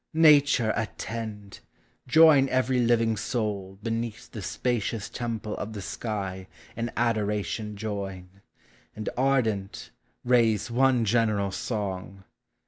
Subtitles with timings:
[0.15, 1.59] Nature, attend!
[2.07, 6.47] join every living soul, Beneath the spacious temple of the sky.
[6.75, 8.41] In adoration join;
[8.95, 9.91] and, ardent,
[10.23, 12.23] raise One general song!